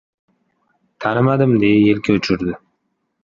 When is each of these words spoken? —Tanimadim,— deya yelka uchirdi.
—Tanimadim,— 1.05 1.53
deya 1.65 1.83
yelka 1.83 2.17
uchirdi. 2.21 2.57